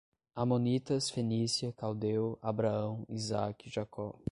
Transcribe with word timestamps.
Amonitas, 0.35 1.11
Fenícia, 1.11 1.71
caldeu, 1.71 2.35
Abraão, 2.41 3.05
Isaac, 3.07 3.69
Jacó 3.69 4.17